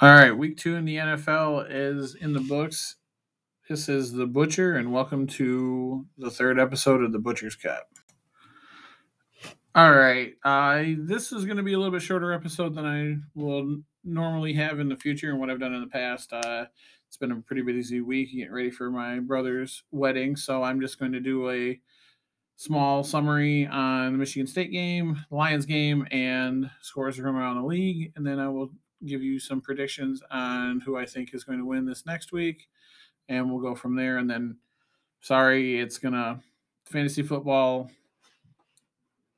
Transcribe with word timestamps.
All 0.00 0.12
right, 0.12 0.36
week 0.36 0.56
two 0.56 0.74
in 0.74 0.84
the 0.86 0.96
NFL 0.96 1.68
is 1.70 2.16
in 2.16 2.32
the 2.32 2.40
books. 2.40 2.96
This 3.68 3.88
is 3.88 4.10
the 4.10 4.26
Butcher, 4.26 4.74
and 4.74 4.92
welcome 4.92 5.28
to 5.28 6.04
the 6.18 6.32
third 6.32 6.58
episode 6.58 7.00
of 7.00 7.12
the 7.12 7.20
Butcher's 7.20 7.54
Cut. 7.54 7.84
All 9.72 9.92
right, 9.92 10.32
uh, 10.42 10.82
this 10.98 11.30
is 11.30 11.44
going 11.44 11.58
to 11.58 11.62
be 11.62 11.74
a 11.74 11.78
little 11.78 11.92
bit 11.92 12.02
shorter 12.02 12.32
episode 12.32 12.74
than 12.74 12.84
I 12.84 13.18
will 13.38 13.82
normally 14.02 14.52
have 14.54 14.80
in 14.80 14.88
the 14.88 14.96
future 14.96 15.30
and 15.30 15.38
what 15.38 15.48
I've 15.48 15.60
done 15.60 15.74
in 15.74 15.80
the 15.80 15.86
past. 15.86 16.32
Uh, 16.32 16.66
it's 17.06 17.16
been 17.16 17.30
a 17.30 17.40
pretty 17.42 17.62
busy 17.62 18.00
week 18.00 18.32
getting 18.32 18.52
ready 18.52 18.70
for 18.72 18.90
my 18.90 19.20
brother's 19.20 19.84
wedding, 19.92 20.34
so 20.34 20.64
I'm 20.64 20.80
just 20.80 20.98
going 20.98 21.12
to 21.12 21.20
do 21.20 21.48
a 21.50 21.80
small 22.56 23.04
summary 23.04 23.68
on 23.68 24.10
the 24.10 24.18
Michigan 24.18 24.48
State 24.48 24.72
game, 24.72 25.24
Lions 25.30 25.66
game, 25.66 26.04
and 26.10 26.68
scores 26.80 27.14
from 27.14 27.36
around 27.36 27.62
the 27.62 27.66
league, 27.68 28.12
and 28.16 28.26
then 28.26 28.40
I 28.40 28.48
will 28.48 28.72
give 29.06 29.22
you 29.22 29.38
some 29.38 29.60
predictions 29.60 30.22
on 30.30 30.80
who 30.80 30.96
I 30.96 31.06
think 31.06 31.34
is 31.34 31.44
going 31.44 31.58
to 31.58 31.64
win 31.64 31.84
this 31.84 32.06
next 32.06 32.32
week, 32.32 32.68
and 33.28 33.50
we'll 33.50 33.60
go 33.60 33.74
from 33.74 33.96
there. 33.96 34.18
And 34.18 34.28
then, 34.28 34.56
sorry, 35.20 35.80
it's 35.80 35.98
gonna 35.98 36.40
fantasy 36.84 37.22
football 37.22 37.90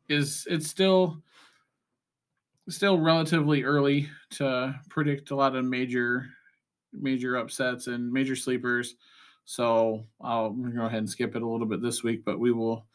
is 0.09 0.47
it's 0.51 0.69
still 0.69 1.23
still 2.69 2.99
relatively 2.99 3.63
early 3.63 4.09
to 4.31 4.79
predict 4.89 5.31
a 5.31 5.37
lot 5.37 5.55
of 5.55 5.65
major 5.65 6.27
major 6.93 7.37
upsets 7.37 7.87
and 7.87 8.13
major 8.13 8.37
sleepers. 8.37 8.97
So 9.45 10.05
I'll 10.21 10.51
go 10.51 10.87
ahead 10.87 10.99
and 10.99 11.11
skip 11.11 11.37
it 11.37 11.43
a 11.43 11.49
little 11.49 11.67
bit 11.67 11.83
this 11.83 12.03
week, 12.03 12.25
but 12.25 12.41
we 12.41 12.53
will 12.53 12.87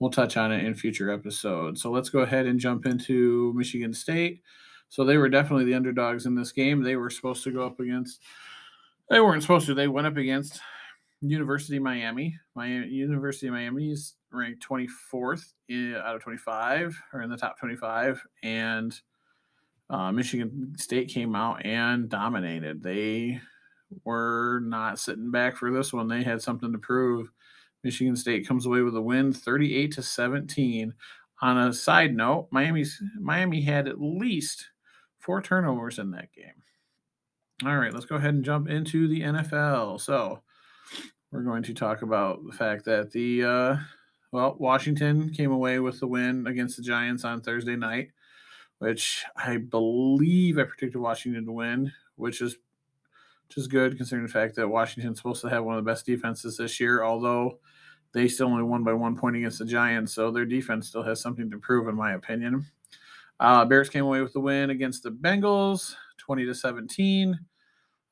we'll 0.00 0.10
touch 0.10 0.36
on 0.36 0.50
it 0.50 0.64
in 0.64 0.74
future 0.74 1.10
episodes. 1.10 1.80
So 1.82 1.90
let's 1.90 2.08
go 2.08 2.20
ahead 2.20 2.46
and 2.46 2.58
jump 2.58 2.86
into 2.86 3.52
Michigan 3.54 3.92
State. 3.92 4.42
So 4.90 5.04
they 5.04 5.16
were 5.16 5.28
definitely 5.28 5.64
the 5.64 5.74
underdogs 5.74 6.26
in 6.26 6.34
this 6.34 6.52
game. 6.52 6.82
They 6.82 6.96
were 6.96 7.10
supposed 7.10 7.44
to 7.44 7.52
go 7.52 7.64
up 7.64 7.78
against. 7.80 8.20
They 9.08 9.20
weren't 9.20 9.42
supposed 9.42 9.66
to. 9.66 9.74
They 9.74 9.88
went 9.88 10.08
up 10.08 10.16
against 10.16 10.60
University 11.22 11.76
of 11.76 11.84
Miami. 11.84 12.38
Miami 12.54 12.88
University 12.88 13.46
of 13.46 13.54
Miami 13.54 13.92
is 13.92 14.16
ranked 14.32 14.66
24th 14.68 15.52
in, 15.68 15.94
out 15.94 16.16
of 16.16 16.22
25, 16.22 17.00
or 17.12 17.22
in 17.22 17.30
the 17.30 17.36
top 17.36 17.58
25, 17.58 18.22
and 18.42 19.00
uh, 19.90 20.10
Michigan 20.12 20.74
State 20.76 21.08
came 21.08 21.34
out 21.34 21.64
and 21.64 22.08
dominated. 22.08 22.82
They 22.82 23.40
were 24.04 24.60
not 24.64 24.98
sitting 24.98 25.30
back 25.30 25.56
for 25.56 25.72
this 25.72 25.92
one. 25.92 26.08
They 26.08 26.22
had 26.22 26.42
something 26.42 26.72
to 26.72 26.78
prove. 26.78 27.30
Michigan 27.82 28.16
State 28.16 28.46
comes 28.46 28.66
away 28.66 28.82
with 28.82 28.96
a 28.96 29.00
win, 29.00 29.32
38 29.32 29.92
to 29.92 30.02
17. 30.02 30.94
On 31.42 31.58
a 31.58 31.72
side 31.72 32.14
note, 32.14 32.48
Miami's 32.50 33.02
Miami 33.18 33.62
had 33.62 33.88
at 33.88 34.00
least 34.00 34.68
four 35.20 35.40
turnovers 35.40 35.98
in 35.98 36.10
that 36.12 36.32
game. 36.32 36.62
All 37.64 37.76
right, 37.76 37.92
let's 37.92 38.06
go 38.06 38.16
ahead 38.16 38.34
and 38.34 38.44
jump 38.44 38.68
into 38.68 39.06
the 39.06 39.20
NFL. 39.20 40.00
So 40.00 40.40
we're 41.30 41.42
going 41.42 41.62
to 41.64 41.74
talk 41.74 42.02
about 42.02 42.40
the 42.44 42.56
fact 42.56 42.86
that 42.86 43.12
the 43.12 43.44
uh, 43.44 43.76
well, 44.32 44.56
Washington 44.58 45.30
came 45.30 45.52
away 45.52 45.78
with 45.78 46.00
the 46.00 46.06
win 46.06 46.46
against 46.46 46.76
the 46.76 46.82
Giants 46.82 47.24
on 47.24 47.40
Thursday 47.40 47.76
night, 47.76 48.10
which 48.78 49.24
I 49.36 49.58
believe 49.58 50.58
I 50.58 50.64
predicted 50.64 51.00
Washington 51.00 51.44
to 51.46 51.52
win, 51.52 51.92
which 52.16 52.40
is 52.40 52.56
which 53.48 53.58
is 53.58 53.66
good 53.66 53.96
considering 53.96 54.26
the 54.26 54.32
fact 54.32 54.54
that 54.56 54.68
Washington's 54.68 55.18
supposed 55.18 55.42
to 55.42 55.50
have 55.50 55.64
one 55.64 55.76
of 55.76 55.84
the 55.84 55.90
best 55.90 56.06
defenses 56.06 56.56
this 56.56 56.78
year, 56.78 57.02
although 57.02 57.58
they 58.12 58.28
still 58.28 58.46
only 58.46 58.62
won 58.62 58.84
by 58.84 58.92
one 58.92 59.16
point 59.16 59.36
against 59.36 59.58
the 59.58 59.64
Giants, 59.64 60.12
so 60.12 60.30
their 60.30 60.44
defense 60.44 60.88
still 60.88 61.02
has 61.02 61.20
something 61.20 61.50
to 61.50 61.58
prove, 61.58 61.88
in 61.88 61.96
my 61.96 62.12
opinion. 62.12 62.66
Uh, 63.40 63.64
Bears 63.64 63.88
came 63.88 64.04
away 64.04 64.20
with 64.20 64.34
the 64.34 64.40
win 64.40 64.68
against 64.68 65.02
the 65.02 65.10
Bengals, 65.10 65.94
20 66.18 66.44
to 66.44 66.54
17. 66.54 67.38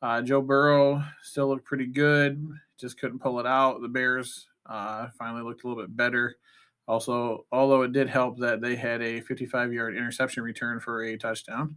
Uh, 0.00 0.22
Joe 0.22 0.40
Burrow 0.40 1.04
still 1.22 1.48
looked 1.48 1.66
pretty 1.66 1.86
good, 1.86 2.48
just 2.80 2.98
couldn't 2.98 3.18
pull 3.18 3.38
it 3.38 3.46
out. 3.46 3.82
The 3.82 3.88
Bears 3.88 4.46
uh, 4.64 5.08
finally 5.18 5.42
looked 5.42 5.64
a 5.64 5.68
little 5.68 5.82
bit 5.82 5.94
better. 5.94 6.36
Also, 6.86 7.44
although 7.52 7.82
it 7.82 7.92
did 7.92 8.08
help 8.08 8.38
that 8.38 8.62
they 8.62 8.74
had 8.74 9.02
a 9.02 9.20
55 9.20 9.70
yard 9.74 9.94
interception 9.94 10.42
return 10.42 10.80
for 10.80 11.02
a 11.02 11.18
touchdown. 11.18 11.76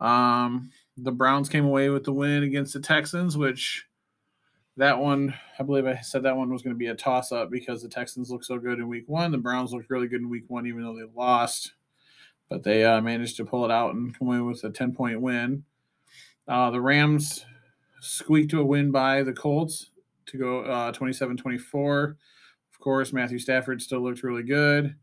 Um, 0.00 0.72
the 0.96 1.12
Browns 1.12 1.48
came 1.48 1.64
away 1.64 1.88
with 1.90 2.02
the 2.02 2.12
win 2.12 2.42
against 2.42 2.72
the 2.72 2.80
Texans, 2.80 3.36
which 3.36 3.86
that 4.76 4.98
one, 4.98 5.32
I 5.60 5.62
believe 5.62 5.86
I 5.86 6.00
said 6.00 6.24
that 6.24 6.36
one 6.36 6.50
was 6.50 6.62
going 6.62 6.74
to 6.74 6.78
be 6.78 6.88
a 6.88 6.94
toss 6.96 7.30
up 7.30 7.48
because 7.48 7.80
the 7.80 7.88
Texans 7.88 8.30
looked 8.30 8.46
so 8.46 8.58
good 8.58 8.80
in 8.80 8.88
week 8.88 9.04
one. 9.06 9.30
The 9.30 9.38
Browns 9.38 9.72
looked 9.72 9.90
really 9.90 10.08
good 10.08 10.22
in 10.22 10.28
week 10.28 10.44
one, 10.48 10.66
even 10.66 10.82
though 10.82 10.96
they 10.96 11.06
lost. 11.14 11.74
But 12.52 12.64
they 12.64 12.84
uh, 12.84 13.00
managed 13.00 13.38
to 13.38 13.46
pull 13.46 13.64
it 13.64 13.70
out 13.70 13.94
and 13.94 14.16
come 14.16 14.28
away 14.28 14.40
with 14.40 14.62
a 14.62 14.68
10 14.68 14.94
point 14.94 15.22
win. 15.22 15.64
Uh, 16.46 16.70
the 16.70 16.82
Rams 16.82 17.46
squeaked 18.02 18.52
a 18.52 18.62
win 18.62 18.90
by 18.90 19.22
the 19.22 19.32
Colts 19.32 19.88
to 20.26 20.36
go 20.36 20.60
uh, 20.60 20.92
27 20.92 21.38
uh, 21.38 21.42
24. 21.42 22.18
Of 22.74 22.78
course, 22.78 23.10
Matthew 23.10 23.38
Stafford 23.38 23.80
still 23.80 24.02
looked 24.02 24.22
really 24.22 24.42
good. 24.42 24.96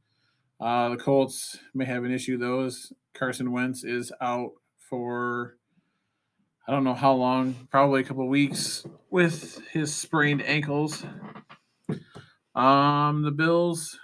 Uh, 0.62 0.90
the 0.90 0.98
Colts 0.98 1.58
may 1.74 1.86
have 1.86 2.04
an 2.04 2.12
issue, 2.12 2.38
though, 2.38 2.66
as 2.66 2.94
Carson 3.16 3.52
Wentz 3.52 3.84
is 3.84 4.12
out 4.22 4.52
for 4.78 5.56
I 6.68 6.72
don't 6.72 6.84
know 6.84 6.94
how 6.94 7.14
long, 7.14 7.68
probably 7.72 8.02
a 8.02 8.04
couple 8.04 8.28
weeks 8.28 8.86
with 9.10 9.60
his 9.72 9.92
sprained 9.92 10.44
ankles. 10.44 11.04
Um, 12.54 13.24
the 13.24 13.31
Bills 13.31 13.98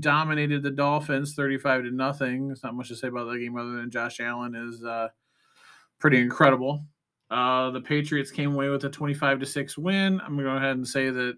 dominated 0.00 0.62
the 0.62 0.70
Dolphins 0.70 1.34
35 1.34 1.84
to 1.84 1.90
nothing. 1.90 2.46
There's 2.46 2.62
not 2.62 2.74
much 2.74 2.88
to 2.88 2.96
say 2.96 3.08
about 3.08 3.30
that 3.30 3.38
game 3.38 3.56
other 3.56 3.76
than 3.76 3.90
Josh 3.90 4.20
Allen 4.20 4.54
is 4.54 4.82
uh, 4.84 5.08
pretty 5.98 6.18
incredible. 6.18 6.84
Uh, 7.30 7.70
the 7.70 7.80
Patriots 7.80 8.30
came 8.30 8.54
away 8.54 8.68
with 8.68 8.84
a 8.84 8.90
25 8.90 9.40
to 9.40 9.46
6 9.46 9.78
win. 9.78 10.20
I'm 10.20 10.34
going 10.34 10.44
to 10.44 10.52
go 10.52 10.56
ahead 10.56 10.76
and 10.76 10.86
say 10.86 11.10
that 11.10 11.36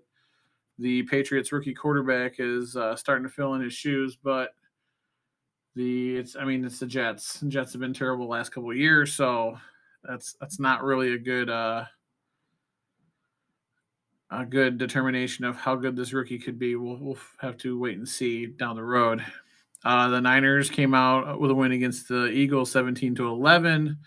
the 0.78 1.04
Patriots 1.04 1.52
rookie 1.52 1.74
quarterback 1.74 2.34
is 2.38 2.76
uh, 2.76 2.96
starting 2.96 3.24
to 3.24 3.30
fill 3.30 3.54
in 3.54 3.62
his 3.62 3.74
shoes, 3.74 4.16
but 4.20 4.50
the 5.76 6.16
it's 6.16 6.36
I 6.36 6.44
mean 6.44 6.64
it's 6.64 6.78
the 6.78 6.86
Jets. 6.86 7.40
The 7.40 7.48
Jets 7.48 7.72
have 7.72 7.80
been 7.80 7.94
terrible 7.94 8.26
the 8.26 8.32
last 8.32 8.50
couple 8.50 8.72
years, 8.74 9.12
so 9.12 9.58
that's 10.02 10.34
that's 10.40 10.60
not 10.60 10.82
really 10.82 11.14
a 11.14 11.18
good 11.18 11.50
uh, 11.50 11.84
a 14.30 14.44
good 14.44 14.78
determination 14.78 15.44
of 15.44 15.56
how 15.56 15.76
good 15.76 15.96
this 15.96 16.12
rookie 16.12 16.38
could 16.38 16.58
be. 16.58 16.76
We'll, 16.76 16.98
we'll 16.98 17.18
have 17.38 17.56
to 17.58 17.78
wait 17.78 17.98
and 17.98 18.08
see 18.08 18.46
down 18.46 18.76
the 18.76 18.82
road. 18.82 19.24
Uh, 19.84 20.08
the 20.08 20.20
Niners 20.20 20.70
came 20.70 20.94
out 20.94 21.38
with 21.38 21.50
a 21.50 21.54
win 21.54 21.72
against 21.72 22.08
the 22.08 22.28
Eagles, 22.28 22.72
seventeen 22.72 23.14
to 23.16 23.26
eleven. 23.26 23.98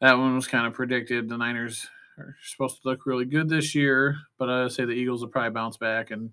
That 0.00 0.16
one 0.16 0.34
was 0.34 0.46
kind 0.46 0.66
of 0.66 0.72
predicted. 0.72 1.28
The 1.28 1.36
Niners 1.36 1.86
are 2.16 2.36
supposed 2.44 2.80
to 2.80 2.88
look 2.88 3.06
really 3.06 3.24
good 3.24 3.48
this 3.48 3.74
year, 3.74 4.16
but 4.38 4.48
I 4.48 4.68
say 4.68 4.84
the 4.84 4.92
Eagles 4.92 5.20
will 5.20 5.28
probably 5.28 5.50
bounce 5.50 5.76
back 5.76 6.10
and 6.10 6.30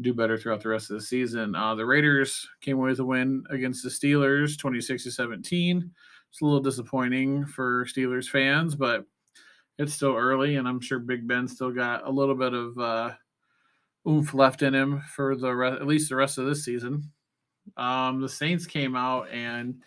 do 0.00 0.12
better 0.12 0.36
throughout 0.36 0.62
the 0.62 0.68
rest 0.68 0.90
of 0.90 0.96
the 0.96 1.02
season. 1.02 1.54
Uh, 1.54 1.74
the 1.74 1.86
Raiders 1.86 2.48
came 2.60 2.76
away 2.78 2.90
with 2.90 2.98
a 2.98 3.04
win 3.04 3.44
against 3.50 3.84
the 3.84 3.88
Steelers, 3.88 4.58
twenty 4.58 4.80
six 4.80 5.04
to 5.04 5.10
seventeen. 5.12 5.90
It's 6.28 6.40
a 6.40 6.44
little 6.44 6.60
disappointing 6.60 7.46
for 7.46 7.84
Steelers 7.84 8.28
fans, 8.28 8.74
but 8.74 9.06
it's 9.78 9.94
still 9.94 10.14
early, 10.14 10.56
and 10.56 10.68
I'm 10.68 10.80
sure 10.80 10.98
Big 10.98 11.26
Ben 11.26 11.48
still 11.48 11.70
got 11.70 12.06
a 12.06 12.10
little 12.10 12.34
bit 12.34 12.52
of 12.54 12.78
uh, 12.78 13.10
oomph 14.08 14.34
left 14.34 14.62
in 14.62 14.74
him 14.74 15.00
for 15.14 15.36
the 15.36 15.50
re- 15.54 15.72
at 15.72 15.86
least 15.86 16.08
the 16.08 16.16
rest 16.16 16.38
of 16.38 16.46
this 16.46 16.64
season. 16.64 17.10
Um, 17.76 18.20
the 18.20 18.28
Saints 18.28 18.66
came 18.66 18.96
out 18.96 19.28
and 19.30 19.82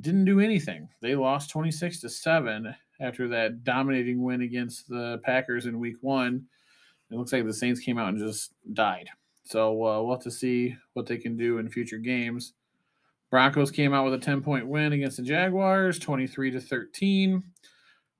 didn't 0.00 0.24
do 0.24 0.40
anything. 0.40 0.88
They 1.00 1.14
lost 1.14 1.50
26 1.50 2.00
to 2.00 2.08
seven 2.08 2.74
after 3.00 3.28
that 3.28 3.64
dominating 3.64 4.22
win 4.22 4.42
against 4.42 4.88
the 4.88 5.20
Packers 5.24 5.66
in 5.66 5.78
Week 5.78 5.96
One. 6.00 6.46
It 7.10 7.16
looks 7.16 7.32
like 7.32 7.44
the 7.44 7.52
Saints 7.52 7.80
came 7.80 7.98
out 7.98 8.10
and 8.10 8.18
just 8.18 8.52
died. 8.72 9.08
So 9.44 9.70
uh, 9.72 10.02
we'll 10.02 10.14
have 10.14 10.22
to 10.24 10.30
see 10.30 10.76
what 10.92 11.06
they 11.06 11.16
can 11.16 11.36
do 11.36 11.58
in 11.58 11.70
future 11.70 11.98
games. 11.98 12.52
Broncos 13.30 13.70
came 13.70 13.92
out 13.92 14.04
with 14.04 14.14
a 14.14 14.18
10 14.18 14.42
point 14.42 14.66
win 14.66 14.92
against 14.92 15.16
the 15.16 15.22
Jaguars, 15.22 15.98
23 15.98 16.50
to 16.52 16.60
13. 16.60 17.42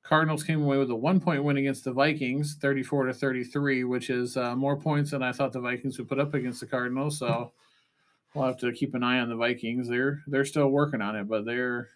Cardinals 0.08 0.42
came 0.42 0.62
away 0.62 0.78
with 0.78 0.90
a 0.90 0.96
one 0.96 1.20
point 1.20 1.44
win 1.44 1.58
against 1.58 1.84
the 1.84 1.92
Vikings, 1.92 2.56
34 2.62 3.06
to 3.06 3.14
33, 3.14 3.84
which 3.84 4.08
is 4.08 4.38
uh, 4.38 4.56
more 4.56 4.74
points 4.74 5.10
than 5.10 5.22
I 5.22 5.32
thought 5.32 5.52
the 5.52 5.60
Vikings 5.60 5.98
would 5.98 6.08
put 6.08 6.18
up 6.18 6.32
against 6.32 6.60
the 6.60 6.66
Cardinals. 6.66 7.18
So 7.18 7.52
we'll 8.34 8.46
have 8.46 8.56
to 8.58 8.72
keep 8.72 8.94
an 8.94 9.02
eye 9.02 9.20
on 9.20 9.28
the 9.28 9.36
Vikings. 9.36 9.86
They're 9.86 10.22
they're 10.26 10.46
still 10.46 10.68
working 10.68 11.02
on 11.02 11.14
it, 11.14 11.28
but 11.28 11.44
they're 11.44 11.90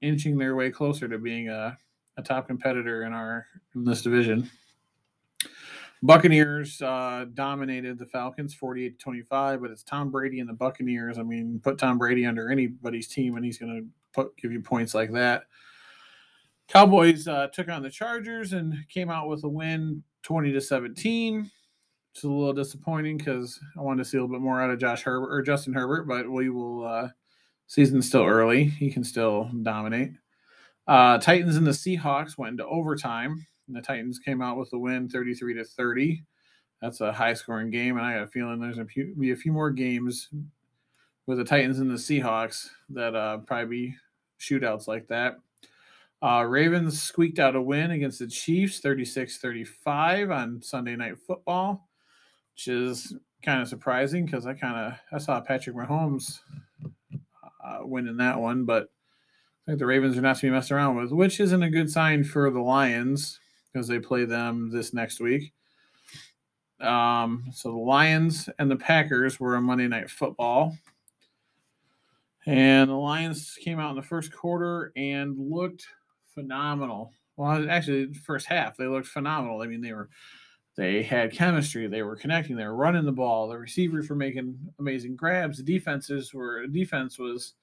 inching 0.00 0.38
their 0.38 0.56
way 0.56 0.70
closer 0.70 1.08
to 1.08 1.18
being 1.18 1.50
a, 1.50 1.76
a 2.16 2.22
top 2.22 2.46
competitor 2.46 3.02
in 3.02 3.12
our 3.12 3.46
in 3.74 3.84
this 3.84 4.00
division. 4.00 4.50
Buccaneers 6.02 6.80
uh, 6.80 7.26
dominated 7.34 7.98
the 7.98 8.06
Falcons 8.06 8.54
48 8.54 8.98
to 8.98 9.02
25, 9.02 9.60
but 9.60 9.70
it's 9.70 9.82
Tom 9.82 10.10
Brady 10.10 10.40
and 10.40 10.48
the 10.48 10.54
Buccaneers. 10.54 11.18
I 11.18 11.22
mean, 11.22 11.60
put 11.62 11.76
Tom 11.76 11.98
Brady 11.98 12.24
under 12.24 12.50
anybody's 12.50 13.08
team 13.08 13.34
and 13.34 13.44
he's 13.44 13.58
going 13.58 13.90
to 14.14 14.30
give 14.40 14.52
you 14.52 14.60
points 14.60 14.94
like 14.94 15.12
that. 15.12 15.42
Cowboys 16.68 17.26
uh, 17.26 17.48
took 17.52 17.68
on 17.68 17.82
the 17.82 17.90
Chargers 17.90 18.52
and 18.52 18.74
came 18.88 19.10
out 19.10 19.28
with 19.28 19.42
a 19.44 19.48
win 19.48 20.02
20 20.22 20.52
to 20.52 20.60
17. 20.60 21.50
It's 22.14 22.24
a 22.24 22.28
little 22.28 22.52
disappointing 22.52 23.16
because 23.16 23.58
I 23.76 23.82
wanted 23.82 24.04
to 24.04 24.08
see 24.08 24.18
a 24.18 24.20
little 24.20 24.34
bit 24.34 24.42
more 24.42 24.60
out 24.60 24.70
of 24.70 24.78
Josh 24.78 25.02
Herbert 25.02 25.32
or 25.32 25.42
Justin 25.42 25.72
Herbert, 25.72 26.04
but 26.04 26.30
we 26.30 26.50
will. 26.50 26.86
Uh, 26.86 27.08
season's 27.66 28.06
still 28.06 28.24
early; 28.24 28.64
he 28.64 28.90
can 28.90 29.04
still 29.04 29.50
dominate. 29.62 30.12
Uh, 30.86 31.18
Titans 31.18 31.56
and 31.56 31.66
the 31.66 31.72
Seahawks 31.72 32.38
went 32.38 32.52
into 32.52 32.66
overtime. 32.66 33.46
And 33.68 33.76
the 33.76 33.82
Titans 33.82 34.18
came 34.18 34.40
out 34.40 34.56
with 34.56 34.70
the 34.70 34.78
win 34.78 35.08
33 35.08 35.54
to 35.54 35.64
30. 35.64 36.24
That's 36.80 37.00
a 37.00 37.12
high 37.12 37.34
scoring 37.34 37.70
game. 37.70 37.98
And 37.98 38.06
I 38.06 38.14
got 38.14 38.22
a 38.24 38.26
feeling 38.26 38.58
there's 38.58 38.76
going 38.76 38.88
to 38.88 39.14
be 39.14 39.32
a 39.32 39.36
few 39.36 39.52
more 39.52 39.70
games 39.70 40.28
with 41.26 41.38
the 41.38 41.44
Titans 41.44 41.78
and 41.78 41.90
the 41.90 41.94
Seahawks 41.94 42.70
that 42.88 43.14
uh, 43.14 43.38
probably 43.38 43.88
be 43.90 43.96
shootouts 44.40 44.88
like 44.88 45.06
that. 45.08 45.38
Uh, 46.20 46.44
Ravens 46.44 47.00
squeaked 47.00 47.38
out 47.38 47.54
a 47.54 47.62
win 47.62 47.92
against 47.92 48.18
the 48.18 48.26
Chiefs 48.26 48.80
36 48.80 49.38
35 49.38 50.30
on 50.30 50.62
Sunday 50.62 50.96
Night 50.96 51.18
Football, 51.18 51.88
which 52.54 52.68
is 52.68 53.14
kind 53.44 53.62
of 53.62 53.68
surprising 53.68 54.24
because 54.24 54.46
I 54.46 54.54
kind 54.54 54.76
of 54.76 54.98
I 55.12 55.18
saw 55.18 55.40
Patrick 55.40 55.76
Mahomes 55.76 56.40
uh, 57.64 57.78
winning 57.82 58.16
that 58.16 58.40
one, 58.40 58.64
but 58.64 58.88
I 59.66 59.72
think 59.72 59.78
the 59.78 59.86
Ravens 59.86 60.18
are 60.18 60.22
not 60.22 60.36
to 60.36 60.46
be 60.46 60.50
messed 60.50 60.72
around 60.72 60.96
with, 60.96 61.12
which 61.12 61.38
isn't 61.38 61.62
a 61.62 61.70
good 61.70 61.90
sign 61.90 62.24
for 62.24 62.50
the 62.50 62.60
Lions 62.60 63.38
because 63.72 63.86
they 63.86 64.00
play 64.00 64.24
them 64.24 64.70
this 64.72 64.92
next 64.92 65.20
week. 65.20 65.52
Um, 66.80 67.44
so 67.52 67.70
the 67.70 67.78
Lions 67.78 68.48
and 68.58 68.70
the 68.70 68.76
Packers 68.76 69.38
were 69.38 69.56
on 69.56 69.64
Monday 69.64 69.88
Night 69.88 70.10
Football. 70.10 70.76
And 72.46 72.88
the 72.88 72.94
Lions 72.94 73.58
came 73.62 73.78
out 73.78 73.90
in 73.90 73.96
the 73.96 74.02
first 74.02 74.32
quarter 74.32 74.90
and 74.96 75.36
looked 75.38 75.86
phenomenal. 76.38 77.12
Well, 77.36 77.68
actually, 77.70 78.12
first 78.14 78.46
half 78.46 78.76
they 78.76 78.86
looked 78.86 79.06
phenomenal. 79.06 79.62
I 79.62 79.66
mean, 79.66 79.80
they 79.80 79.92
were 79.92 80.08
they 80.76 81.02
had 81.02 81.32
chemistry. 81.32 81.88
They 81.88 82.02
were 82.02 82.16
connecting. 82.16 82.56
They 82.56 82.64
were 82.64 82.74
running 82.74 83.04
the 83.04 83.12
ball. 83.12 83.48
The 83.48 83.58
receivers 83.58 84.08
were 84.08 84.16
making 84.16 84.56
amazing 84.78 85.16
grabs. 85.16 85.56
The 85.58 85.64
defenses 85.64 86.32
were 86.32 86.66
defense 86.66 87.18
was 87.18 87.54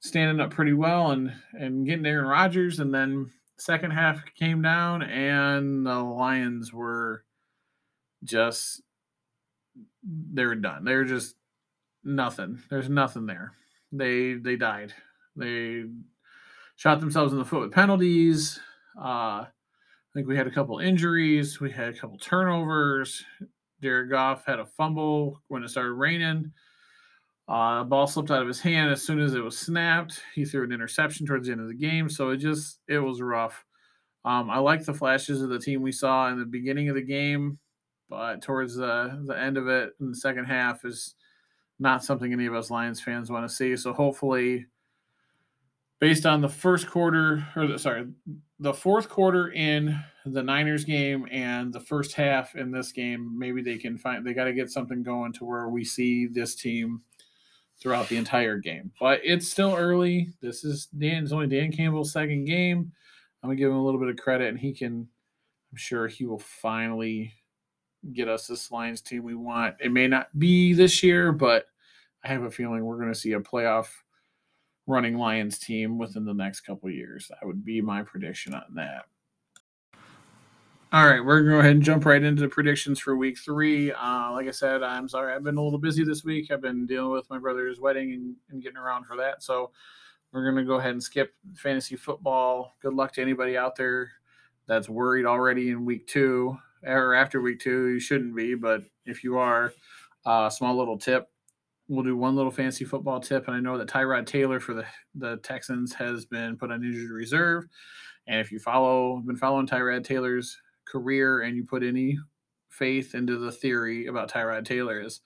standing 0.00 0.40
up 0.40 0.50
pretty 0.50 0.72
well 0.72 1.10
and 1.10 1.32
and 1.54 1.86
getting 1.86 2.06
Aaron 2.06 2.26
Rodgers. 2.26 2.78
And 2.78 2.94
then 2.94 3.30
second 3.58 3.90
half 3.90 4.22
came 4.34 4.62
down, 4.62 5.02
and 5.02 5.84
the 5.84 5.98
Lions 5.98 6.72
were 6.72 7.24
just 8.22 8.82
they 10.04 10.44
were 10.44 10.54
done. 10.54 10.84
They 10.84 10.94
were 10.94 11.04
just 11.04 11.34
nothing. 12.04 12.62
There's 12.70 12.88
nothing 12.88 13.26
there. 13.26 13.52
They 13.92 14.34
they 14.34 14.56
died. 14.56 14.94
They 15.34 15.84
shot 16.76 17.00
themselves 17.00 17.32
in 17.32 17.38
the 17.38 17.44
foot 17.44 17.62
with 17.62 17.72
penalties. 17.72 18.60
Uh, 18.98 19.44
I 19.44 19.48
think 20.14 20.28
we 20.28 20.36
had 20.36 20.46
a 20.46 20.52
couple 20.52 20.78
injuries. 20.78 21.60
We 21.60 21.70
had 21.70 21.88
a 21.88 21.98
couple 21.98 22.18
turnovers. 22.18 23.24
Jared 23.82 24.10
Goff 24.10 24.44
had 24.46 24.58
a 24.58 24.66
fumble 24.66 25.42
when 25.48 25.62
it 25.62 25.68
started 25.68 25.92
raining. 25.92 26.52
Uh, 27.48 27.84
ball 27.84 28.06
slipped 28.06 28.30
out 28.30 28.42
of 28.42 28.48
his 28.48 28.60
hand 28.60 28.90
as 28.90 29.02
soon 29.02 29.20
as 29.20 29.34
it 29.34 29.44
was 29.44 29.56
snapped. 29.56 30.20
He 30.34 30.44
threw 30.44 30.64
an 30.64 30.72
interception 30.72 31.26
towards 31.26 31.46
the 31.46 31.52
end 31.52 31.60
of 31.60 31.68
the 31.68 31.74
game. 31.74 32.08
So 32.08 32.30
it 32.30 32.38
just 32.38 32.80
it 32.88 32.98
was 32.98 33.22
rough. 33.22 33.64
Um, 34.24 34.50
I 34.50 34.58
like 34.58 34.84
the 34.84 34.94
flashes 34.94 35.42
of 35.42 35.50
the 35.50 35.58
team 35.58 35.82
we 35.82 35.92
saw 35.92 36.28
in 36.28 36.38
the 36.38 36.44
beginning 36.44 36.88
of 36.88 36.96
the 36.96 37.02
game, 37.02 37.58
but 38.08 38.42
towards 38.42 38.74
the 38.74 39.22
the 39.26 39.38
end 39.38 39.56
of 39.56 39.68
it 39.68 39.90
in 40.00 40.10
the 40.10 40.16
second 40.16 40.46
half 40.46 40.84
is 40.84 41.14
not 41.78 42.02
something 42.02 42.32
any 42.32 42.46
of 42.46 42.54
us 42.54 42.70
Lions 42.70 43.00
fans 43.00 43.30
want 43.30 43.48
to 43.48 43.54
see. 43.54 43.76
So 43.76 43.92
hopefully 43.92 44.66
based 45.98 46.26
on 46.26 46.40
the 46.40 46.48
first 46.48 46.88
quarter, 46.88 47.46
or 47.56 47.66
the, 47.66 47.78
sorry, 47.78 48.06
the 48.58 48.74
fourth 48.74 49.08
quarter 49.08 49.48
in 49.52 49.98
the 50.24 50.42
Niners 50.42 50.84
game 50.84 51.26
and 51.30 51.72
the 51.72 51.80
first 51.80 52.12
half 52.14 52.54
in 52.54 52.70
this 52.70 52.92
game, 52.92 53.38
maybe 53.38 53.62
they 53.62 53.78
can 53.78 53.96
find 53.96 54.26
they 54.26 54.34
got 54.34 54.44
to 54.44 54.52
get 54.52 54.70
something 54.70 55.02
going 55.02 55.32
to 55.34 55.44
where 55.44 55.68
we 55.68 55.84
see 55.84 56.26
this 56.26 56.54
team 56.54 57.02
throughout 57.80 58.08
the 58.08 58.16
entire 58.16 58.58
game. 58.58 58.90
But 58.98 59.20
it's 59.22 59.48
still 59.48 59.74
early. 59.74 60.32
This 60.40 60.64
is 60.64 60.86
Dan. 60.86 61.28
Only 61.30 61.46
Dan 61.46 61.72
Campbell's 61.72 62.12
second 62.12 62.46
game. 62.46 62.92
I'm 63.42 63.50
gonna 63.50 63.56
give 63.56 63.70
him 63.70 63.76
a 63.76 63.84
little 63.84 64.00
bit 64.00 64.08
of 64.08 64.16
credit, 64.16 64.48
and 64.48 64.58
he 64.58 64.72
can. 64.72 65.08
I'm 65.70 65.76
sure 65.76 66.08
he 66.08 66.24
will 66.24 66.38
finally 66.38 67.32
get 68.12 68.28
us 68.28 68.46
this 68.46 68.70
Lions 68.70 69.00
team 69.02 69.24
we 69.24 69.34
want. 69.34 69.74
It 69.80 69.92
may 69.92 70.08
not 70.08 70.36
be 70.38 70.72
this 70.72 71.02
year, 71.02 71.32
but 71.32 71.66
I 72.24 72.28
have 72.28 72.44
a 72.44 72.50
feeling 72.50 72.84
we're 72.84 72.98
to 73.04 73.14
see 73.14 73.32
a 73.32 73.40
playoff 73.40 73.88
running 74.86 75.16
Lions 75.16 75.58
team 75.58 75.98
within 75.98 76.24
the 76.24 76.34
next 76.34 76.60
couple 76.60 76.90
years. 76.90 77.28
That 77.28 77.46
would 77.46 77.64
be 77.64 77.80
my 77.80 78.02
prediction 78.02 78.54
on 78.54 78.74
that. 78.74 79.06
All 80.92 81.06
right, 81.06 81.22
we're 81.22 81.40
gonna 81.40 81.50
go 81.50 81.58
ahead 81.58 81.72
and 81.72 81.82
jump 81.82 82.06
right 82.06 82.22
into 82.22 82.42
the 82.42 82.48
predictions 82.48 83.00
for 83.00 83.16
week 83.16 83.38
three. 83.38 83.90
Uh, 83.90 84.30
like 84.32 84.46
I 84.46 84.52
said, 84.52 84.84
I'm 84.84 85.08
sorry 85.08 85.34
I've 85.34 85.42
been 85.42 85.56
a 85.56 85.62
little 85.62 85.80
busy 85.80 86.04
this 86.04 86.22
week. 86.22 86.50
I've 86.50 86.62
been 86.62 86.86
dealing 86.86 87.10
with 87.10 87.28
my 87.28 87.38
brother's 87.38 87.80
wedding 87.80 88.12
and, 88.12 88.36
and 88.50 88.62
getting 88.62 88.78
around 88.78 89.04
for 89.04 89.16
that. 89.16 89.42
So 89.42 89.72
we're 90.32 90.48
gonna 90.48 90.64
go 90.64 90.76
ahead 90.76 90.92
and 90.92 91.02
skip 91.02 91.34
fantasy 91.56 91.96
football. 91.96 92.76
Good 92.80 92.94
luck 92.94 93.12
to 93.14 93.22
anybody 93.22 93.56
out 93.56 93.74
there 93.74 94.12
that's 94.68 94.88
worried 94.88 95.26
already 95.26 95.70
in 95.70 95.84
week 95.84 96.06
two 96.06 96.56
or 96.84 97.14
after 97.14 97.40
week 97.40 97.58
two. 97.58 97.88
You 97.88 98.00
shouldn't 98.00 98.36
be, 98.36 98.54
but 98.54 98.82
if 99.06 99.24
you 99.24 99.38
are, 99.38 99.72
a 100.24 100.30
uh, 100.30 100.50
small 100.50 100.76
little 100.76 100.98
tip: 100.98 101.28
we'll 101.88 102.04
do 102.04 102.16
one 102.16 102.36
little 102.36 102.50
fancy 102.50 102.84
football 102.84 103.20
tip. 103.20 103.46
And 103.46 103.56
I 103.56 103.60
know 103.60 103.78
that 103.78 103.88
Tyrod 103.88 104.26
Taylor 104.26 104.60
for 104.60 104.74
the, 104.74 104.84
the 105.14 105.36
Texans 105.38 105.92
has 105.94 106.24
been 106.24 106.56
put 106.56 106.70
on 106.70 106.84
injured 106.84 107.10
reserve. 107.10 107.66
And 108.26 108.40
if 108.40 108.50
you 108.50 108.58
follow, 108.58 109.22
been 109.24 109.36
following 109.36 109.66
Tyrod 109.66 110.04
Taylor's 110.04 110.56
career 110.86 111.42
and 111.42 111.56
you 111.56 111.64
put 111.64 111.82
any 111.82 112.18
faith 112.68 113.14
into 113.14 113.38
the 113.38 113.52
theory 113.52 114.06
about 114.06 114.30
Tyrod 114.30 114.64
Taylor 114.64 115.00
is 115.00 115.20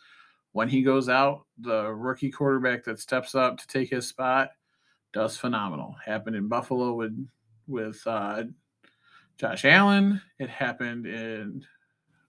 when 0.52 0.68
he 0.68 0.82
goes 0.82 1.08
out, 1.08 1.46
the 1.58 1.92
rookie 1.92 2.30
quarterback 2.30 2.84
that 2.84 2.98
steps 2.98 3.34
up 3.34 3.58
to 3.58 3.66
take 3.66 3.90
his 3.90 4.06
spot 4.06 4.50
does 5.12 5.36
phenomenal. 5.36 5.96
Happened 6.04 6.36
in 6.36 6.48
Buffalo 6.48 6.94
with 6.94 7.16
with 7.66 8.02
uh, 8.06 8.44
Josh 9.38 9.64
Allen. 9.64 10.20
It 10.38 10.50
happened 10.50 11.06
in 11.06 11.64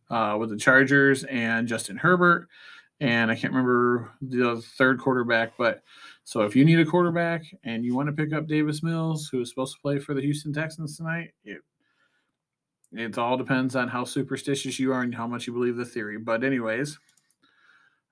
uh, 0.09 0.37
with 0.39 0.49
the 0.49 0.57
Chargers 0.57 1.23
and 1.23 1.67
Justin 1.67 1.97
Herbert 1.97 2.47
and 3.01 3.31
I 3.31 3.35
can't 3.35 3.51
remember 3.51 4.11
the 4.21 4.63
third 4.77 4.99
quarterback. 4.99 5.57
But 5.57 5.81
so 6.23 6.41
if 6.41 6.55
you 6.55 6.63
need 6.63 6.79
a 6.79 6.85
quarterback 6.85 7.43
and 7.63 7.83
you 7.83 7.95
want 7.95 8.07
to 8.07 8.13
pick 8.13 8.31
up 8.31 8.47
Davis 8.47 8.83
Mills, 8.83 9.27
who 9.27 9.41
is 9.41 9.49
supposed 9.49 9.75
to 9.75 9.81
play 9.81 9.97
for 9.97 10.13
the 10.13 10.21
Houston 10.21 10.53
Texans 10.53 10.95
tonight, 10.95 11.31
it 11.43 11.61
it 12.93 13.17
all 13.17 13.37
depends 13.37 13.75
on 13.75 13.87
how 13.87 14.05
superstitious 14.05 14.77
you 14.77 14.93
are 14.93 15.01
and 15.01 15.15
how 15.15 15.25
much 15.25 15.47
you 15.47 15.53
believe 15.53 15.77
the 15.77 15.85
theory. 15.85 16.19
But 16.19 16.43
anyways, 16.43 16.99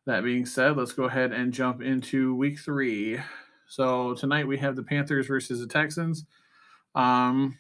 that 0.06 0.24
being 0.24 0.46
said, 0.46 0.76
let's 0.76 0.94
go 0.94 1.04
ahead 1.04 1.34
and 1.34 1.54
jump 1.54 1.82
into 1.82 2.34
week 2.36 2.60
three. 2.60 3.20
So 3.68 4.16
tonight 4.16 4.48
we 4.48 4.58
have 4.58 4.76
the 4.76 4.84
Panthers 4.84 5.28
versus 5.28 5.60
the 5.60 5.68
Texans. 5.68 6.26
Um, 6.96 7.60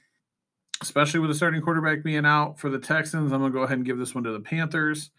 especially 0.81 1.19
with 1.19 1.29
the 1.29 1.35
starting 1.35 1.61
quarterback 1.61 2.03
being 2.03 2.25
out 2.25 2.57
for 2.57 2.69
the 2.71 2.79
Texans, 2.79 3.31
I'm 3.31 3.41
gonna 3.41 3.53
go 3.53 3.63
ahead 3.63 3.77
and 3.77 3.85
give 3.85 3.99
this 3.99 4.15
one 4.15 4.23
to 4.23 4.31
the 4.31 4.39
Panthers. 4.39 5.11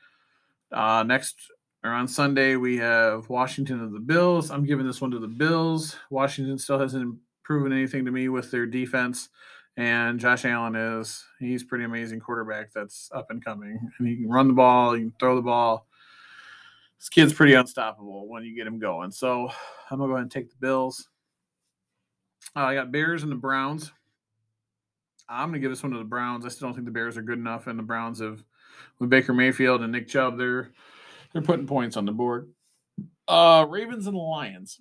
Uh, 0.73 1.05
next 1.07 1.37
or 1.83 1.91
on 1.91 2.07
Sunday, 2.09 2.57
we 2.57 2.77
have 2.79 3.29
Washington 3.29 3.81
and 3.81 3.95
the 3.95 4.01
Bills. 4.01 4.51
I'm 4.51 4.65
giving 4.65 4.87
this 4.87 5.01
one 5.01 5.11
to 5.13 5.19
the 5.19 5.29
Bills. 5.29 5.97
Washington 6.11 6.59
still 6.59 6.79
hasn't 6.79 7.19
proven 7.43 7.73
anything 7.73 8.05
to 8.05 8.11
me 8.11 8.29
with 8.29 8.51
their 8.51 8.67
defense. 8.67 9.31
And 9.77 10.21
Josh 10.21 10.45
Allen 10.45 10.77
is, 10.77 11.25
he's 11.39 11.65
pretty 11.65 11.85
amazing 11.85 12.21
quarterback 12.21 12.73
that's 12.73 13.11
up 13.15 13.31
and 13.31 13.43
coming. 13.43 13.79
And 13.99 14.09
he 14.09 14.17
can 14.17 14.29
run 14.29 14.49
the 14.49 14.55
ball, 14.55 14.93
he 14.93 15.01
can 15.01 15.15
throw 15.19 15.37
the 15.37 15.43
ball. 15.43 15.87
This 16.99 17.09
kid's 17.09 17.33
pretty 17.33 17.55
unstoppable 17.55 18.29
when 18.29 18.45
you 18.45 18.55
get 18.55 18.67
him 18.67 18.79
going. 18.79 19.11
So 19.11 19.51
I'm 19.91 19.99
to 19.99 20.07
go 20.07 20.13
ahead 20.13 20.23
and 20.23 20.31
take 20.31 20.51
the 20.51 20.57
Bills. 20.61 21.09
Uh, 22.55 22.61
I 22.61 22.75
got 22.75 22.93
Bears 22.93 23.23
and 23.23 23.33
the 23.33 23.37
Browns. 23.37 23.91
I'm 25.31 25.53
to 25.53 25.59
give 25.59 25.71
this 25.71 25.83
one 25.83 25.93
to 25.93 25.99
the 25.99 26.05
Browns. 26.05 26.45
I 26.45 26.51
still 26.51 26.69
don't 26.69 26.75
think 26.75 26.85
the 26.85 26.93
Bears 26.93 27.17
are 27.17 27.23
good 27.23 27.39
enough. 27.39 27.69
And 27.69 27.79
the 27.79 27.83
Browns 27.83 28.21
have, 28.21 28.45
with 28.99 29.09
Baker 29.09 29.33
Mayfield 29.33 29.81
and 29.81 29.93
Nick 29.93 30.09
Chubb, 30.09 30.37
they're 30.37 30.73
they're 31.33 31.43
putting 31.43 31.67
points 31.67 31.97
on 31.97 32.05
the 32.05 32.13
board. 32.13 32.51
Uh, 33.29 33.67
Ravens 33.69 34.07
and 34.07 34.17
the 34.17 34.21
Lions. 34.21 34.81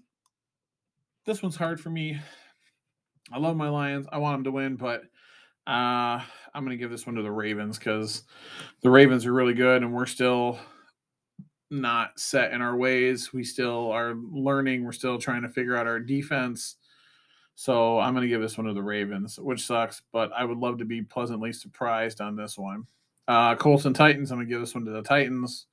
This 1.26 1.44
one's 1.44 1.56
hard 1.56 1.80
for 1.80 1.90
me. 1.90 2.20
I 3.32 3.38
love 3.38 3.56
my 3.56 3.70
Lions. 3.70 4.08
I 4.12 4.18
want 4.18 4.38
them 4.38 4.44
to 4.46 4.52
win, 4.52 4.76
but 4.76 5.02
uh, 5.68 6.20
I'm 6.54 6.66
going 6.66 6.70
to 6.70 6.78
give 6.78 6.90
this 6.90 7.06
one 7.06 7.16
to 7.16 7.22
the 7.22 7.32
Ravens 7.32 7.78
because 7.78 8.24
the 8.82 8.90
Ravens 8.90 9.26
are 9.26 9.34
really 9.34 9.54
good, 9.54 9.84
and 9.84 9.94
we're 9.94 10.08
still 10.08 10.58
not 11.70 12.20
set 12.20 12.54
in 12.54 12.62
our 12.62 12.76
ways. 12.76 13.32
We 13.32 13.44
still 13.44 13.92
are 13.92 14.16
learning. 14.16 14.84
We're 14.84 14.92
still 14.92 15.20
trying 15.20 15.44
to 15.44 15.50
figure 15.50 15.76
out 15.76 15.86
our 15.86 16.00
defense. 16.00 16.78
So 17.54 18.00
I'm 18.00 18.14
going 18.14 18.24
to 18.24 18.30
give 18.30 18.42
this 18.42 18.58
one 18.58 18.68
to 18.68 18.74
the 18.74 18.82
Ravens, 18.82 19.38
which 19.38 19.66
sucks, 19.66 20.02
but 20.12 20.32
I 20.36 20.46
would 20.46 20.58
love 20.58 20.78
to 20.80 20.86
be 20.86 21.02
pleasantly 21.02 21.52
surprised 21.52 22.22
on 22.22 22.36
this 22.36 22.58
one. 22.58 22.86
Uh, 23.28 23.54
Colts 23.56 23.86
and 23.86 23.96
Titans. 23.96 24.32
I'm 24.32 24.38
going 24.38 24.48
to 24.48 24.52
give 24.52 24.62
this 24.62 24.74
one 24.74 24.86
to 24.86 24.92
the 24.92 25.04
Titans. 25.04 25.68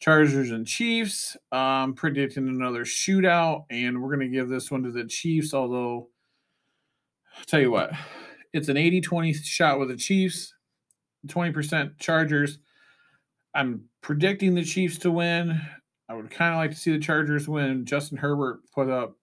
Chargers 0.00 0.50
and 0.50 0.66
Chiefs. 0.66 1.36
Um, 1.52 1.94
predicting 1.94 2.48
another 2.48 2.84
shootout, 2.84 3.64
and 3.70 4.00
we're 4.00 4.14
going 4.14 4.30
to 4.30 4.36
give 4.36 4.48
this 4.48 4.70
one 4.70 4.82
to 4.84 4.90
the 4.90 5.04
Chiefs. 5.04 5.54
Although, 5.54 6.08
I'll 7.36 7.44
tell 7.46 7.60
you 7.60 7.70
what, 7.70 7.92
it's 8.52 8.68
an 8.68 8.76
80 8.76 9.00
20 9.00 9.32
shot 9.34 9.78
with 9.78 9.88
the 9.88 9.96
Chiefs, 9.96 10.54
20% 11.26 11.98
Chargers. 11.98 12.58
I'm 13.54 13.84
predicting 14.02 14.54
the 14.54 14.64
Chiefs 14.64 14.98
to 14.98 15.10
win. 15.10 15.60
I 16.08 16.14
would 16.14 16.30
kind 16.30 16.54
of 16.54 16.58
like 16.58 16.70
to 16.70 16.76
see 16.76 16.92
the 16.92 16.98
Chargers 16.98 17.48
win. 17.48 17.84
Justin 17.84 18.18
Herbert 18.18 18.60
put 18.74 18.88
up 18.88 19.16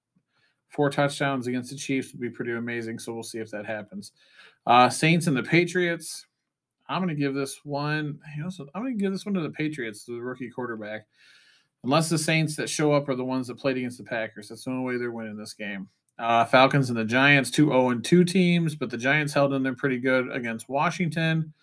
four 0.70 0.90
touchdowns 0.90 1.48
against 1.48 1.72
the 1.72 1.78
Chiefs 1.78 2.12
would 2.12 2.20
be 2.20 2.30
pretty 2.30 2.52
amazing. 2.52 3.00
So 3.00 3.14
we'll 3.14 3.24
see 3.24 3.40
if 3.40 3.50
that 3.52 3.66
happens. 3.66 4.12
Uh, 4.68 4.90
Saints 4.90 5.28
and 5.28 5.38
the 5.38 5.44
Patriots. 5.44 6.26
I'm 6.88 7.02
going 7.02 7.16
to 7.16 7.20
give 7.20 7.34
this 7.34 7.62
one. 7.64 8.20
I'm 8.36 8.82
going 8.82 8.98
to 8.98 9.04
give 9.04 9.12
this 9.12 9.26
one 9.26 9.34
to 9.36 9.42
the 9.42 9.50
Patriots, 9.50 10.06
the 10.06 10.20
rookie 10.20 10.50
quarterback. 10.50 11.08
Unless 11.84 12.10
the 12.10 12.18
Saints 12.18 12.56
that 12.56 12.70
show 12.70 12.94
up 12.94 13.10
are 13.10 13.16
the 13.16 13.24
ones 13.24 13.48
that 13.48 13.58
played 13.58 13.78
against 13.78 13.98
the 13.98 14.04
Packers. 14.04 14.50
That's 14.50 14.64
the 14.64 14.72
only 14.72 14.86
way 14.86 14.98
they're 14.98 15.12
winning 15.12 15.38
this 15.38 15.54
game. 15.54 15.88
Uh, 16.18 16.46
Falcons 16.46 16.90
and 16.90 16.98
the 16.98 17.06
Giants, 17.06 17.52
two 17.52 17.68
0 17.68 17.90
and 17.90 18.04
2 18.04 18.24
teams, 18.24 18.74
but 18.74 18.90
the 18.90 18.98
Giants 18.98 19.34
held 19.34 19.54
in 19.54 19.64
there 19.64 19.76
pretty 19.76 20.00
good 20.00 20.32
against 20.32 20.70
Washington. 20.70 21.54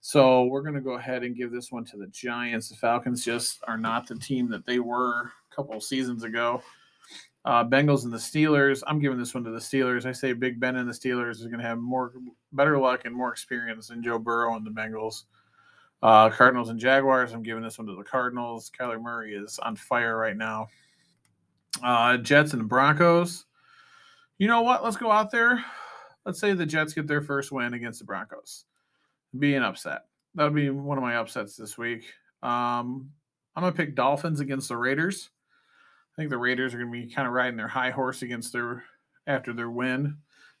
So 0.00 0.44
we're 0.44 0.62
going 0.62 0.74
to 0.74 0.80
go 0.80 0.92
ahead 0.92 1.22
and 1.22 1.36
give 1.36 1.50
this 1.50 1.72
one 1.72 1.84
to 1.86 1.96
the 1.96 2.06
Giants. 2.08 2.68
The 2.68 2.76
Falcons 2.76 3.24
just 3.24 3.60
are 3.66 3.78
not 3.78 4.06
the 4.06 4.16
team 4.16 4.48
that 4.50 4.66
they 4.66 4.78
were 4.78 5.32
a 5.50 5.54
couple 5.54 5.80
seasons 5.80 6.24
ago. 6.24 6.62
Uh, 7.44 7.64
Bengals 7.64 8.04
and 8.04 8.12
the 8.12 8.18
Steelers. 8.18 8.82
I'm 8.86 8.98
giving 8.98 9.18
this 9.18 9.32
one 9.32 9.44
to 9.44 9.50
the 9.50 9.58
Steelers. 9.58 10.04
I 10.04 10.12
say 10.12 10.32
Big 10.32 10.60
Ben 10.60 10.76
and 10.76 10.88
the 10.88 10.92
Steelers 10.92 11.32
is 11.32 11.46
going 11.46 11.60
to 11.60 11.66
have 11.66 11.78
more 11.78 12.12
better 12.52 12.78
luck 12.78 13.02
and 13.04 13.14
more 13.14 13.32
experience 13.32 13.88
than 13.88 14.02
Joe 14.02 14.18
Burrow 14.18 14.54
and 14.56 14.66
the 14.66 14.70
Bengals. 14.70 15.24
Uh, 16.02 16.30
Cardinals 16.30 16.68
and 16.68 16.78
Jaguars. 16.78 17.32
I'm 17.32 17.42
giving 17.42 17.62
this 17.62 17.78
one 17.78 17.86
to 17.86 17.96
the 17.96 18.04
Cardinals. 18.04 18.70
Kyler 18.78 19.00
Murray 19.00 19.34
is 19.34 19.58
on 19.60 19.76
fire 19.76 20.16
right 20.16 20.36
now. 20.36 20.68
Uh, 21.82 22.16
Jets 22.18 22.52
and 22.52 22.68
Broncos. 22.68 23.46
You 24.38 24.46
know 24.46 24.62
what? 24.62 24.84
Let's 24.84 24.96
go 24.96 25.10
out 25.10 25.30
there. 25.30 25.64
Let's 26.24 26.40
say 26.40 26.52
the 26.52 26.66
Jets 26.66 26.92
get 26.92 27.06
their 27.06 27.22
first 27.22 27.50
win 27.50 27.74
against 27.74 27.98
the 27.98 28.04
Broncos. 28.04 28.64
Be 29.38 29.54
an 29.54 29.62
upset. 29.62 30.02
That 30.34 30.44
would 30.44 30.54
be 30.54 30.70
one 30.70 30.98
of 30.98 31.02
my 31.02 31.16
upsets 31.16 31.56
this 31.56 31.76
week. 31.76 32.04
Um, 32.42 33.10
I'm 33.56 33.62
gonna 33.62 33.72
pick 33.72 33.96
Dolphins 33.96 34.40
against 34.40 34.68
the 34.68 34.76
Raiders. 34.76 35.30
I 36.18 36.20
think 36.20 36.30
the 36.30 36.38
Raiders 36.38 36.74
are 36.74 36.78
gonna 36.78 36.90
be 36.90 37.06
kind 37.06 37.28
of 37.28 37.32
riding 37.32 37.56
their 37.56 37.68
high 37.68 37.90
horse 37.90 38.22
against 38.22 38.52
their 38.52 38.82
after 39.28 39.52
their 39.52 39.70
win 39.70 40.16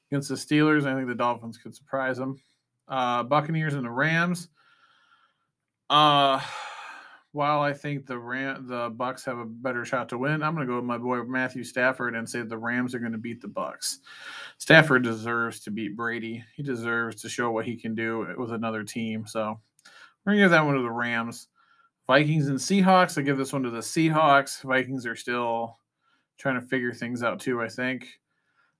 against 0.08 0.28
the 0.28 0.36
Steelers. 0.36 0.86
I 0.86 0.94
think 0.94 1.08
the 1.08 1.16
Dolphins 1.16 1.58
could 1.58 1.74
surprise 1.74 2.16
them. 2.16 2.40
Uh, 2.86 3.24
Buccaneers 3.24 3.74
and 3.74 3.84
the 3.84 3.90
Rams. 3.90 4.48
Uh, 5.90 6.40
while 7.32 7.60
I 7.60 7.72
think 7.72 8.06
the 8.06 8.18
Ram 8.18 8.68
the 8.68 8.90
Bucks 8.90 9.24
have 9.24 9.38
a 9.38 9.44
better 9.44 9.84
shot 9.84 10.08
to 10.10 10.18
win, 10.18 10.44
I'm 10.44 10.54
going 10.54 10.64
to 10.66 10.70
go 10.70 10.76
with 10.76 10.84
my 10.84 10.96
boy 10.96 11.22
Matthew 11.24 11.64
Stafford 11.64 12.14
and 12.14 12.28
say 12.28 12.42
the 12.42 12.56
Rams 12.56 12.94
are 12.94 13.00
going 13.00 13.12
to 13.12 13.18
beat 13.18 13.40
the 13.40 13.48
Bucks. 13.48 13.98
Stafford 14.58 15.02
deserves 15.02 15.60
to 15.60 15.70
beat 15.72 15.96
Brady. 15.96 16.44
He 16.54 16.62
deserves 16.62 17.20
to 17.22 17.28
show 17.28 17.50
what 17.50 17.66
he 17.66 17.76
can 17.76 17.94
do 17.94 18.32
with 18.38 18.52
another 18.52 18.84
team. 18.84 19.26
So 19.26 19.58
we're 20.24 20.32
going 20.32 20.38
to 20.38 20.44
give 20.44 20.50
that 20.52 20.64
one 20.64 20.76
to 20.76 20.82
the 20.82 20.90
Rams. 20.90 21.48
Vikings 22.08 22.48
and 22.48 22.58
Seahawks. 22.58 23.18
I 23.18 23.22
give 23.22 23.36
this 23.36 23.52
one 23.52 23.62
to 23.62 23.70
the 23.70 23.78
Seahawks. 23.78 24.62
Vikings 24.62 25.06
are 25.06 25.14
still 25.14 25.78
trying 26.38 26.58
to 26.58 26.66
figure 26.66 26.92
things 26.92 27.22
out 27.22 27.38
too. 27.38 27.62
I 27.62 27.68
think. 27.68 28.08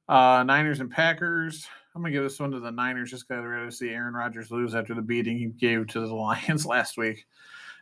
Uh, 0.09 0.43
Niners 0.43 0.81
and 0.81 0.91
Packers. 0.91 1.69
I'm 1.95 2.01
gonna 2.01 2.13
give 2.13 2.23
this 2.23 2.41
one 2.41 2.51
to 2.53 2.61
the 2.61 2.73
Niners 2.73 3.11
just 3.11 3.29
because 3.29 3.43
I'd 3.43 3.47
rather 3.47 3.71
see 3.71 3.91
Aaron 3.91 4.15
Rodgers 4.15 4.51
lose 4.51 4.75
after 4.75 4.95
the 4.95 5.03
beating 5.03 5.39
he 5.39 5.47
gave 5.47 5.87
to 5.89 6.01
the 6.01 6.07
Lions 6.15 6.65
last 6.65 6.97
week. 6.97 7.27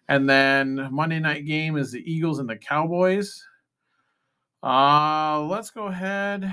And 0.09 0.29
then 0.29 0.89
Monday 0.91 1.21
night 1.21 1.47
game 1.47 1.77
is 1.77 1.93
the 1.93 2.13
Eagles 2.13 2.41
and 2.41 2.49
the 2.49 2.57
Cowboys. 2.57 3.45
Uh, 4.63 5.43
let's 5.43 5.71
go 5.71 5.87
ahead. 5.87 6.53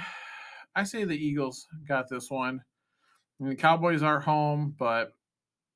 I 0.76 0.84
say 0.84 1.04
the 1.04 1.18
Eagles 1.18 1.68
got 1.88 2.10
this 2.10 2.30
one. 2.30 2.62
I 3.40 3.44
mean, 3.44 3.50
the 3.52 3.62
Cowboys 3.62 4.04
are 4.04 4.20
home, 4.20 4.76
but 4.78 5.14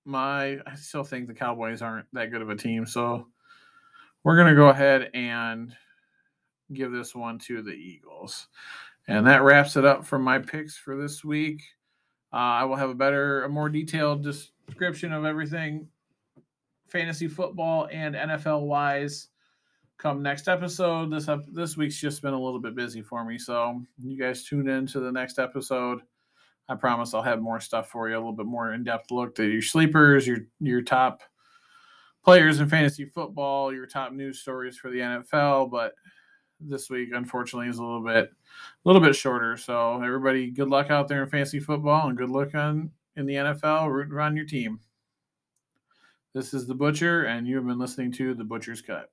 my 0.07 0.59
I 0.65 0.75
still 0.75 1.03
think 1.03 1.27
the 1.27 1.33
Cowboys 1.33 1.81
aren't 1.81 2.07
that 2.13 2.31
good 2.31 2.41
of 2.41 2.49
a 2.49 2.55
team. 2.55 2.85
So 2.85 3.27
we're 4.23 4.37
gonna 4.37 4.55
go 4.55 4.69
ahead 4.69 5.09
and 5.13 5.75
give 6.73 6.91
this 6.91 7.13
one 7.13 7.39
to 7.39 7.61
the 7.61 7.71
Eagles. 7.71 8.47
And 9.07 9.27
that 9.27 9.43
wraps 9.43 9.77
it 9.77 9.85
up 9.85 10.05
for 10.05 10.19
my 10.19 10.39
picks 10.39 10.75
for 10.77 10.97
this 10.97 11.23
week. 11.23 11.61
Uh, 12.33 12.35
I 12.35 12.63
will 12.65 12.75
have 12.75 12.89
a 12.89 12.95
better, 12.95 13.43
a 13.45 13.49
more 13.49 13.69
detailed 13.69 14.21
description 14.21 15.13
of 15.13 15.23
everything 15.23 15.87
fantasy 16.87 17.27
football 17.27 17.87
and 17.91 18.15
NFL 18.15 18.61
wise 18.61 19.29
come 19.97 20.21
next 20.21 20.47
episode. 20.47 21.11
This 21.11 21.27
up 21.27 21.41
this 21.51 21.77
week's 21.77 21.99
just 21.99 22.21
been 22.21 22.33
a 22.33 22.41
little 22.41 22.59
bit 22.59 22.75
busy 22.75 23.01
for 23.01 23.23
me, 23.23 23.37
so 23.37 23.81
you 24.03 24.17
guys 24.17 24.43
tune 24.43 24.67
in 24.67 24.85
to 24.87 24.99
the 24.99 25.11
next 25.11 25.39
episode. 25.39 26.01
I 26.69 26.75
promise 26.75 27.13
I'll 27.13 27.21
have 27.21 27.41
more 27.41 27.59
stuff 27.59 27.89
for 27.89 28.09
you, 28.09 28.15
a 28.15 28.17
little 28.17 28.33
bit 28.33 28.45
more 28.45 28.73
in 28.73 28.83
depth 28.83 29.11
look 29.11 29.39
at 29.39 29.45
your 29.45 29.61
sleepers, 29.61 30.27
your 30.27 30.39
your 30.59 30.81
top 30.81 31.21
players 32.23 32.59
in 32.59 32.67
fantasy 32.67 33.05
football, 33.05 33.73
your 33.73 33.85
top 33.85 34.11
news 34.11 34.39
stories 34.39 34.77
for 34.77 34.89
the 34.91 34.99
NFL. 34.99 35.71
But 35.71 35.93
this 36.59 36.89
week, 36.89 37.09
unfortunately, 37.13 37.69
is 37.69 37.77
a 37.77 37.83
little 37.83 38.03
bit 38.03 38.25
a 38.25 38.89
little 38.89 39.01
bit 39.01 39.15
shorter. 39.15 39.55
So 39.57 40.01
everybody, 40.01 40.51
good 40.51 40.69
luck 40.69 40.89
out 40.89 41.07
there 41.07 41.23
in 41.23 41.29
fantasy 41.29 41.59
football 41.59 42.09
and 42.09 42.17
good 42.17 42.29
luck 42.29 42.53
on 42.55 42.91
in 43.15 43.25
the 43.25 43.35
NFL. 43.35 43.91
Root 43.91 44.19
on 44.19 44.35
your 44.35 44.45
team. 44.45 44.79
This 46.33 46.53
is 46.53 46.67
the 46.67 46.75
Butcher, 46.75 47.23
and 47.23 47.47
you 47.47 47.55
have 47.55 47.65
been 47.65 47.79
listening 47.79 48.11
to 48.13 48.35
The 48.35 48.43
Butcher's 48.43 48.81
Cut. 48.81 49.09